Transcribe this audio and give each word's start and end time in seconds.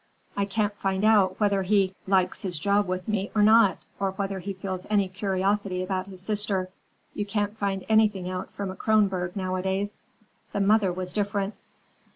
I 0.35 0.45
can't 0.45 0.73
find 0.77 1.05
out 1.05 1.39
whether 1.39 1.61
he 1.61 1.93
likes 2.07 2.41
his 2.41 2.57
job 2.57 2.87
with 2.87 3.07
me 3.07 3.29
or 3.35 3.43
not, 3.43 3.77
or 3.99 4.09
whether 4.13 4.39
he 4.39 4.51
feels 4.53 4.87
any 4.89 5.07
curiosity 5.07 5.83
about 5.83 6.07
his 6.07 6.23
sister. 6.23 6.69
You 7.13 7.23
can't 7.27 7.55
find 7.55 7.85
anything 7.87 8.27
out 8.27 8.51
from 8.53 8.71
a 8.71 8.75
Kronborg 8.75 9.35
nowadays. 9.35 10.01
The 10.53 10.59
mother 10.59 10.91
was 10.91 11.13
different." 11.13 11.53